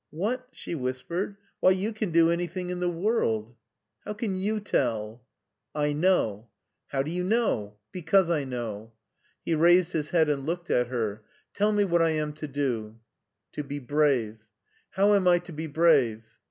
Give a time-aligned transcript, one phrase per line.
[0.05, 4.15] *' What!" she whispered;" why, you can do any thing in the world." *' How
[4.15, 5.23] can you tell?"
[5.75, 6.49] BERLIN 235 "I know/'"
[6.91, 8.93] How do you know?"Because I know/'
[9.45, 12.97] He raised his head and looked at her." Tell me what I am to do/'"
[13.53, 14.39] To be brave/'"
[14.95, 16.25] How am I to be brave